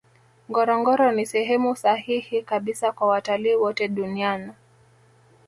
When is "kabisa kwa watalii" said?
2.43-3.55